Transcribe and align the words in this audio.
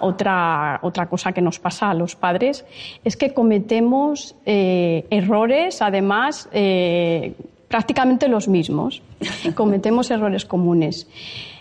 Otra, 0.00 0.78
otra 0.82 1.06
cosa 1.06 1.32
que 1.32 1.40
nos 1.40 1.58
pasa 1.58 1.90
a 1.90 1.94
los 1.94 2.16
padres 2.16 2.64
es 3.04 3.16
que 3.16 3.32
cometemos 3.32 4.34
eh, 4.46 5.06
errores, 5.10 5.82
además, 5.82 6.48
eh, 6.52 7.34
prácticamente 7.68 8.28
los 8.28 8.48
mismos. 8.48 9.02
cometemos 9.54 10.10
errores 10.10 10.44
comunes. 10.44 11.08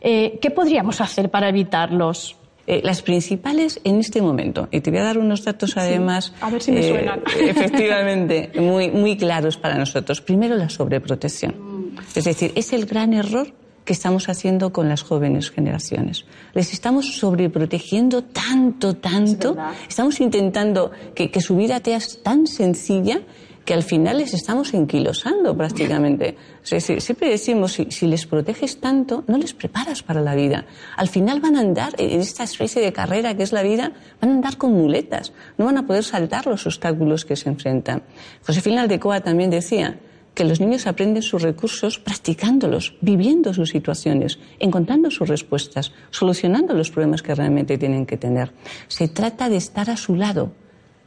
Eh, 0.00 0.38
¿Qué 0.40 0.50
podríamos 0.50 1.00
hacer 1.00 1.30
para 1.30 1.48
evitarlos? 1.48 2.36
las 2.66 3.02
principales 3.02 3.78
en 3.84 4.00
este 4.00 4.22
momento, 4.22 4.68
y 4.70 4.80
te 4.80 4.90
voy 4.90 5.00
a 5.00 5.02
dar 5.02 5.18
unos 5.18 5.44
datos 5.44 5.76
además, 5.76 6.32
a 6.40 6.48
ver 6.48 6.62
si 6.62 6.72
me 6.72 6.82
suenan. 6.82 7.20
efectivamente, 7.38 8.52
muy, 8.58 8.90
muy 8.90 9.18
claros 9.18 9.58
para 9.58 9.76
nosotros. 9.76 10.22
Primero, 10.22 10.56
la 10.56 10.70
sobreprotección. 10.70 11.54
Mm. 11.58 11.98
Es 12.16 12.24
decir, 12.24 12.52
es 12.54 12.72
el 12.72 12.86
gran 12.86 13.12
error 13.12 13.48
que 13.84 13.92
estamos 13.92 14.28
haciendo 14.28 14.72
con 14.72 14.88
las 14.88 15.02
jóvenes 15.02 15.50
generaciones. 15.50 16.24
Les 16.54 16.72
estamos 16.72 17.16
sobreprotegiendo 17.16 18.24
tanto, 18.24 18.94
tanto. 18.96 19.56
Estamos 19.88 20.20
intentando 20.20 20.90
que, 21.14 21.40
su 21.40 21.56
vida 21.56 21.80
sea 21.84 21.98
tan 22.22 22.46
sencilla 22.46 23.20
que 23.64 23.72
al 23.72 23.82
final 23.82 24.18
les 24.18 24.34
estamos 24.34 24.74
enquilosando 24.74 25.56
prácticamente. 25.56 26.36
siempre 26.62 27.30
decimos, 27.30 27.72
si, 27.72 27.86
si, 27.90 28.06
les 28.06 28.26
proteges 28.26 28.78
tanto, 28.78 29.24
no 29.26 29.38
les 29.38 29.54
preparas 29.54 30.02
para 30.02 30.20
la 30.20 30.34
vida. 30.34 30.66
Al 30.96 31.08
final 31.08 31.40
van 31.40 31.56
a 31.56 31.60
andar 31.60 31.94
en 31.98 32.20
esta 32.20 32.44
especie 32.44 32.82
de 32.82 32.92
carrera 32.92 33.34
que 33.34 33.42
es 33.42 33.52
la 33.52 33.62
vida, 33.62 33.92
van 34.20 34.30
a 34.30 34.34
andar 34.34 34.58
con 34.58 34.72
muletas, 34.72 35.32
no 35.56 35.64
van 35.64 35.78
a 35.78 35.86
poder 35.86 36.04
saltar 36.04 36.46
los 36.46 36.66
obstáculos 36.66 37.24
que 37.24 37.36
se 37.36 37.48
enfrentan. 37.48 38.02
Josefina 38.46 38.82
Aldecoa 38.82 39.20
también 39.20 39.48
decía, 39.48 39.98
que 40.34 40.44
los 40.44 40.60
niños 40.60 40.86
aprenden 40.86 41.22
sus 41.22 41.42
recursos 41.42 41.98
practicándolos, 41.98 42.94
viviendo 43.00 43.54
sus 43.54 43.70
situaciones, 43.70 44.38
encontrando 44.58 45.10
sus 45.10 45.28
respuestas, 45.28 45.92
solucionando 46.10 46.74
los 46.74 46.90
problemas 46.90 47.22
que 47.22 47.34
realmente 47.34 47.78
tienen 47.78 48.04
que 48.04 48.16
tener. 48.16 48.52
Se 48.88 49.08
trata 49.08 49.48
de 49.48 49.56
estar 49.56 49.90
a 49.90 49.96
su 49.96 50.16
lado, 50.16 50.52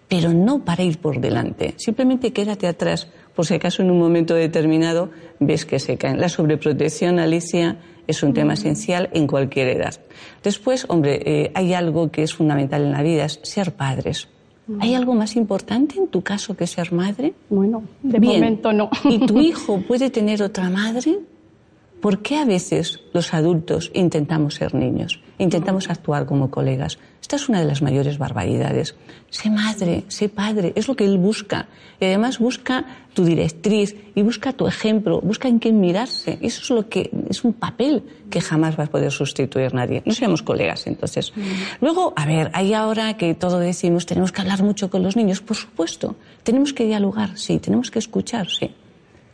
pero 0.08 0.34
no 0.34 0.64
para 0.64 0.84
ir 0.84 1.00
por 1.00 1.20
delante. 1.20 1.74
Simplemente 1.78 2.32
quédate 2.32 2.68
atrás, 2.68 3.10
por 3.36 3.46
si 3.46 3.56
acaso 3.56 3.82
en 3.82 3.92
un 3.92 4.00
momento 4.00 4.34
determinado 4.34 5.12
ves 5.40 5.66
que 5.66 5.80
se 5.80 5.98
caen. 5.98 6.20
La 6.20 6.30
sobreprotección, 6.30 7.20
Alicia, 7.20 7.78
es 8.08 8.24
un 8.24 8.34
tema 8.34 8.54
esencial 8.54 9.10
en 9.14 9.28
cualquier 9.28 9.68
edad. 9.68 10.00
Después, 10.42 10.86
hombre, 10.88 11.20
eh, 11.26 11.52
hay 11.54 11.74
algo 11.74 12.10
que 12.10 12.24
es 12.24 12.34
fundamental 12.34 12.84
en 12.84 12.92
la 12.94 13.04
vida, 13.04 13.26
es 13.26 13.42
ser 13.44 13.74
padres. 13.74 14.30
¿Hay 14.80 14.94
algo 14.94 15.14
más 15.14 15.36
importante 15.36 15.98
en 15.98 16.08
tu 16.08 16.22
caso 16.22 16.56
que 16.56 16.68
ser 16.68 16.92
madre? 16.92 17.34
Bueno, 17.50 17.84
de 18.04 18.20
momento 18.20 18.74
no. 18.74 18.90
¿Y 19.06 19.20
tu 19.26 19.40
hijo 19.40 19.82
puede 19.82 20.10
tener 20.10 20.44
otra 20.44 20.70
madre? 20.70 21.20
¿Por 22.02 22.22
qué 22.22 22.38
a 22.38 22.46
veces 22.46 23.00
los 23.12 23.34
adultos 23.34 23.92
intentamos 23.94 24.56
ser 24.56 24.76
niños? 24.76 25.20
Intentamos 25.40 25.90
actuar 25.90 26.26
como 26.26 26.52
colegas. 26.52 27.00
Esta 27.22 27.36
es 27.36 27.50
una 27.50 27.60
de 27.60 27.66
las 27.66 27.82
mayores 27.82 28.20
barbaridades. 28.20 28.96
Sé 29.30 29.50
madre, 29.50 30.06
sé 30.08 30.30
padre, 30.30 30.74
es 30.76 30.88
lo 30.88 30.96
que 30.96 31.06
él 31.06 31.18
busca. 31.18 31.68
Y 32.00 32.06
además 32.06 32.38
busca 32.38 32.86
tu 33.14 33.26
directriz 33.26 33.96
y 34.14 34.22
busca 34.22 34.54
tu 34.54 34.68
ejemplo, 34.68 35.22
busca 35.22 35.48
en 35.48 35.58
quién 35.58 35.80
mirarse. 35.80 36.38
Eso 36.42 36.62
es 36.62 36.70
lo 36.70 36.88
que 36.88 37.10
es 37.30 37.44
un 37.44 37.54
papel 37.54 38.04
que 38.30 38.42
jamás 38.42 38.80
va 38.80 38.84
a 38.84 38.88
poder 38.88 39.12
sustituir 39.12 39.74
nadie. 39.74 40.04
No 40.06 40.14
seamos 40.14 40.44
colegas, 40.44 40.86
entonces. 40.86 41.34
Mm. 41.36 41.42
Luego, 41.82 42.14
a 42.16 42.26
ver, 42.28 42.52
hay 42.54 42.74
ahora 42.74 43.18
que 43.18 43.34
todo 43.34 43.60
decimos, 43.60 44.06
tenemos 44.06 44.32
que 44.32 44.42
hablar 44.42 44.62
mucho 44.62 44.90
con 44.90 45.02
los 45.02 45.16
niños, 45.16 45.42
por 45.42 45.58
supuesto. 45.58 46.16
Tenemos 46.44 46.74
que 46.74 46.86
dialogar, 46.86 47.38
sí, 47.38 47.58
tenemos 47.58 47.90
que 47.90 48.00
escuchar, 48.00 48.48
sí. 48.50 48.72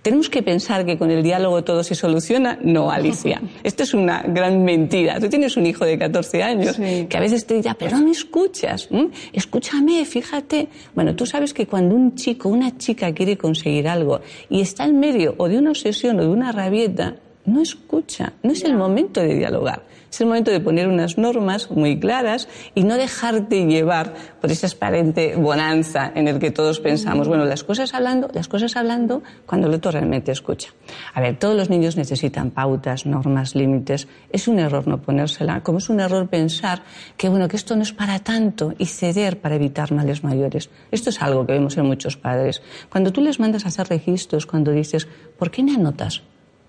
¿Tenemos 0.03 0.29
que 0.29 0.43
pensar 0.43 0.85
que 0.85 0.97
con 0.97 1.11
el 1.11 1.23
diálogo 1.23 1.63
todo 1.63 1.81
se 1.81 1.95
soluciona? 1.95 2.59
No, 2.61 2.91
Alicia. 2.91 3.41
Esto 3.63 3.83
es 3.83 3.93
una 3.93 4.21
gran 4.21 4.61
mentira. 4.65 5.17
Tú 5.17 5.29
tienes 5.29 5.55
un 5.55 5.65
hijo 5.65 5.85
de 5.85 5.97
14 5.97 6.43
años 6.43 6.75
que 6.75 7.17
a 7.17 7.21
veces 7.21 7.45
te 7.45 7.53
dirá, 7.53 7.73
pero 7.73 7.97
no 7.97 8.03
me 8.03 8.11
escuchas. 8.11 8.89
Escúchame, 9.31 10.03
fíjate. 10.03 10.67
Bueno, 10.93 11.15
tú 11.15 11.25
sabes 11.25 11.53
que 11.53 11.67
cuando 11.67 11.95
un 11.95 12.15
chico, 12.15 12.49
una 12.49 12.77
chica 12.77 13.13
quiere 13.13 13.37
conseguir 13.37 13.87
algo 13.87 14.19
y 14.49 14.59
está 14.59 14.83
en 14.83 14.99
medio 14.99 15.35
o 15.37 15.47
de 15.47 15.57
una 15.57 15.69
obsesión 15.69 16.19
o 16.19 16.23
de 16.23 16.27
una 16.27 16.51
rabieta, 16.51 17.15
no 17.45 17.61
escucha. 17.61 18.33
No 18.43 18.51
es 18.51 18.63
el 18.63 18.75
momento 18.75 19.21
de 19.21 19.35
dialogar. 19.35 19.83
Es 20.09 20.21
el 20.21 20.27
momento 20.27 20.51
de 20.51 20.59
poner 20.59 20.87
unas 20.87 21.17
normas 21.17 21.71
muy 21.71 21.99
claras 21.99 22.47
y 22.75 22.83
no 22.83 22.95
dejarte 22.97 23.65
llevar 23.65 24.13
por 24.39 24.51
esa 24.51 24.67
aparente 24.67 25.35
bonanza 25.35 26.11
en 26.13 26.27
el 26.27 26.37
que 26.37 26.51
todos 26.51 26.79
pensamos, 26.79 27.27
bueno, 27.27 27.45
las 27.45 27.63
cosas 27.63 27.95
hablando, 27.95 28.29
las 28.31 28.47
cosas 28.47 28.75
hablando 28.75 29.23
cuando 29.47 29.67
el 29.67 29.73
otro 29.73 29.91
realmente 29.91 30.31
escucha. 30.31 30.69
A 31.15 31.21
ver, 31.21 31.39
todos 31.39 31.55
los 31.55 31.69
niños 31.69 31.97
necesitan 31.97 32.51
pautas, 32.51 33.07
normas, 33.07 33.55
límites. 33.55 34.07
Es 34.29 34.47
un 34.47 34.59
error 34.59 34.87
no 34.87 35.01
ponérsela, 35.01 35.63
como 35.63 35.79
es 35.79 35.89
un 35.89 35.99
error 35.99 36.29
pensar 36.29 36.83
que, 37.17 37.29
bueno, 37.29 37.47
que 37.47 37.55
esto 37.55 37.75
no 37.75 37.81
es 37.81 37.91
para 37.91 38.19
tanto 38.19 38.73
y 38.77 38.85
ceder 38.85 39.41
para 39.41 39.55
evitar 39.55 39.91
males 39.91 40.23
mayores. 40.23 40.69
Esto 40.91 41.09
es 41.09 41.21
algo 41.21 41.45
que 41.47 41.53
vemos 41.53 41.75
en 41.77 41.87
muchos 41.87 42.17
padres. 42.17 42.61
Cuando 42.89 43.11
tú 43.11 43.21
les 43.21 43.39
mandas 43.39 43.65
a 43.65 43.69
hacer 43.69 43.87
registros, 43.89 44.45
cuando 44.45 44.71
dices, 44.71 45.07
¿por 45.37 45.49
qué 45.49 45.63
no 45.63 45.73
anotas 45.73 46.21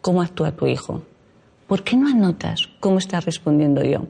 cómo 0.05 0.21
actúa 0.21 0.53
tu 0.53 0.67
hijo? 0.67 1.03
¿por 1.67 1.83
qué 1.83 1.97
no 1.97 2.09
anotas 2.09 2.69
cómo 2.81 2.99
está 2.99 3.21
respondiendo 3.21 3.83
yo? 3.83 4.07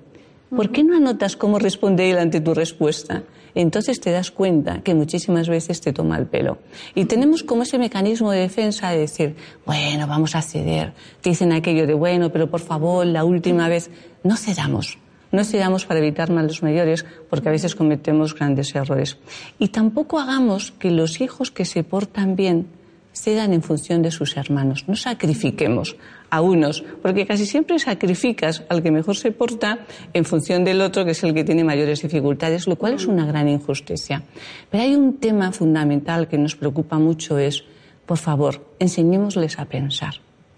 ¿Por 0.55 0.71
qué 0.71 0.85
no 0.85 0.97
anotas 0.97 1.37
cómo 1.37 1.59
responde 1.59 2.11
él 2.11 2.19
ante 2.19 2.41
tu 2.41 2.53
respuesta? 2.53 3.23
Entonces 3.55 4.01
te 4.01 4.11
das 4.11 4.31
cuenta 4.31 4.83
que 4.83 4.95
muchísimas 4.95 5.49
veces 5.49 5.81
te 5.81 5.93
toma 5.93 6.19
el 6.19 6.27
pelo. 6.27 6.59
Y 6.95 7.07
tenemos 7.07 7.43
como 7.43 7.63
ese 7.63 7.79
mecanismo 7.79 8.33
de 8.33 8.41
defensa 8.41 8.91
de 8.91 8.99
decir, 8.99 9.37
bueno, 9.65 10.07
vamos 10.07 10.35
a 10.35 10.43
ceder. 10.43 10.93
Te 11.21 11.31
dicen 11.31 11.53
aquello 11.53 11.87
de, 11.87 11.95
bueno, 11.95 12.31
pero 12.31 12.51
por 12.51 12.61
favor, 12.61 13.07
la 13.07 13.25
última 13.25 13.69
vez. 13.69 13.91
No 14.23 14.37
cedamos. 14.37 14.99
No 15.33 15.45
cedamos 15.45 15.87
para 15.87 16.01
evitar 16.01 16.31
malos 16.31 16.63
mayores 16.63 17.05
porque 17.31 17.49
a 17.49 17.53
veces 17.53 17.75
cometemos 17.75 18.35
grandes 18.35 18.75
errores. 18.75 19.19
Y 19.59 19.69
tampoco 19.69 20.19
hagamos 20.19 20.73
que 20.73 20.91
los 20.91 21.21
hijos 21.21 21.51
que 21.51 21.65
se 21.65 21.83
portan 21.83 22.37
bien 22.37 22.67
cedan 23.15 23.53
en 23.53 23.63
función 23.63 24.03
de 24.03 24.11
sus 24.11 24.37
hermanos. 24.37 24.85
No 24.87 24.97
sacrifiquemos 24.97 25.97
a 26.31 26.41
unos, 26.41 26.85
porque 27.01 27.27
casi 27.27 27.47
siempre 27.47 27.79
sacrificas 27.79 28.65
al 28.69 28.83
que 28.83 28.91
mejor 28.91 29.17
se 29.17 29.31
porta 29.31 29.87
en 30.13 30.25
función 30.25 30.65
del 30.65 30.81
otro, 30.81 31.05
que 31.05 31.13
es 31.13 31.23
el 31.23 31.33
que 31.33 31.45
tiene 31.45 31.65
mayores 31.65 32.03
dificultades, 32.03 32.67
lo 32.67 32.77
cual 32.77 32.95
es 32.95 33.07
una 33.07 33.25
gran 33.25 33.49
injusticia. 33.49 34.23
Pero 34.71 34.83
hay 34.83 34.95
un 34.95 35.19
tema 35.19 35.53
fundamental 35.53 36.29
que 36.29 36.39
nos 36.39 36.57
preocupa 36.57 36.99
mucho, 36.99 37.39
es, 37.39 37.65
por 38.05 38.19
favor, 38.19 38.75
enseñémosles 38.79 39.59
a 39.59 39.65
pensar, 39.67 40.15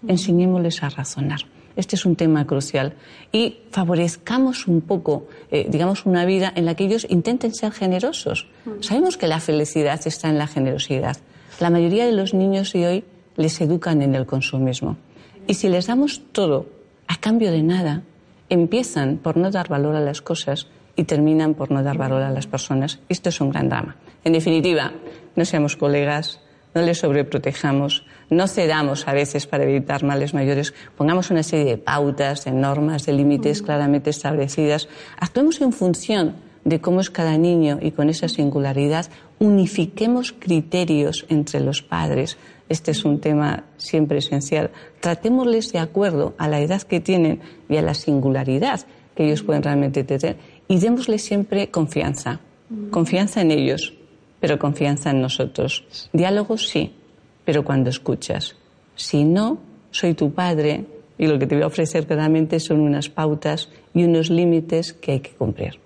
enseñémosles 0.07 0.83
a 0.83 0.89
razonar. 0.89 1.56
Este 1.77 1.95
es 1.95 2.05
un 2.05 2.15
tema 2.15 2.45
crucial. 2.45 2.95
Y 3.31 3.59
favorezcamos 3.71 4.67
un 4.67 4.81
poco, 4.81 5.27
eh, 5.51 5.67
digamos, 5.69 6.05
una 6.05 6.25
vida 6.25 6.51
en 6.53 6.65
la 6.65 6.75
que 6.75 6.83
ellos 6.83 7.05
intenten 7.09 7.53
ser 7.53 7.71
generosos. 7.71 8.47
Sabemos 8.81 9.15
que 9.15 9.27
la 9.27 9.39
felicidad 9.39 10.01
está 10.05 10.27
en 10.27 10.37
la 10.37 10.47
generosidad. 10.47 11.17
La 11.59 11.69
mayoría 11.69 12.05
de 12.05 12.11
los 12.11 12.33
niños 12.33 12.73
de 12.73 12.87
hoy 12.87 13.03
les 13.37 13.61
educan 13.61 14.01
en 14.01 14.15
el 14.15 14.25
consumismo. 14.25 14.97
Y 15.47 15.53
si 15.53 15.69
les 15.69 15.87
damos 15.87 16.21
todo 16.33 16.65
a 17.07 17.15
cambio 17.17 17.51
de 17.51 17.63
nada, 17.63 18.01
empiezan 18.49 19.17
por 19.17 19.37
no 19.37 19.51
dar 19.51 19.69
valor 19.69 19.95
a 19.95 20.01
las 20.01 20.21
cosas 20.21 20.67
y 20.95 21.03
terminan 21.03 21.53
por 21.53 21.71
no 21.71 21.83
dar 21.83 21.97
valor 21.97 22.23
a 22.23 22.31
las 22.31 22.47
personas. 22.47 22.99
Esto 23.07 23.29
es 23.29 23.39
un 23.39 23.51
gran 23.51 23.69
drama. 23.69 23.95
En 24.23 24.33
definitiva, 24.33 24.91
no 25.35 25.45
seamos 25.45 25.77
colegas, 25.77 26.41
no 26.73 26.81
les 26.81 26.97
sobreprotejamos, 26.97 28.03
no 28.29 28.47
cedamos 28.47 29.07
a 29.07 29.13
veces 29.13 29.47
para 29.47 29.63
evitar 29.63 30.03
males 30.03 30.33
mayores, 30.33 30.73
pongamos 30.95 31.31
una 31.31 31.43
serie 31.43 31.65
de 31.65 31.77
pautas, 31.77 32.45
de 32.45 32.51
normas, 32.51 33.05
de 33.05 33.13
límites 33.13 33.61
claramente 33.61 34.09
establecidas, 34.09 34.89
actuemos 35.19 35.61
en 35.61 35.73
función 35.73 36.35
de 36.67 36.81
cómo 36.81 36.99
es 36.99 37.09
cada 37.09 37.37
niño 37.37 37.79
y 37.81 37.91
con 37.91 38.09
esa 38.09 38.27
singularidad 38.27 39.05
unifiquemos 39.39 40.33
criterios 40.33 41.25
entre 41.29 41.61
los 41.61 41.81
padres. 41.81 42.37
Este 42.67 42.91
es 42.91 43.05
un 43.05 43.21
tema 43.21 43.63
siempre 43.77 44.17
esencial. 44.17 44.71
Tratémosles 44.99 45.71
de 45.71 45.79
acuerdo 45.79 46.33
a 46.37 46.49
la 46.49 46.59
edad 46.59 46.81
que 46.81 46.99
tienen 46.99 47.39
y 47.69 47.77
a 47.77 47.81
la 47.81 47.93
singularidad 47.93 48.81
que 49.15 49.25
ellos 49.25 49.43
pueden 49.43 49.63
realmente 49.63 50.03
tener. 50.03 50.35
Y 50.67 50.79
démosles 50.79 51.23
siempre 51.23 51.71
confianza. 51.71 52.41
Confianza 52.91 53.39
en 53.39 53.51
ellos, 53.51 53.93
pero 54.41 54.59
confianza 54.59 55.11
en 55.11 55.21
nosotros. 55.21 56.09
Diálogo 56.11 56.57
sí, 56.57 56.96
pero 57.47 57.63
cuando 57.63 57.89
escuchas. 57.89 58.57
Si 58.97 59.23
no, 59.23 59.57
soy 59.89 60.15
tu 60.15 60.33
padre 60.33 60.83
y 61.17 61.27
lo 61.27 61.39
que 61.39 61.47
te 61.47 61.55
voy 61.55 61.63
a 61.63 61.67
ofrecer 61.67 62.05
claramente 62.05 62.59
son 62.59 62.81
unas 62.81 63.07
pautas 63.07 63.69
y 63.93 64.03
unos 64.03 64.29
límites 64.29 64.91
que 64.91 65.13
hay 65.13 65.19
que 65.21 65.31
cumplir. 65.31 65.79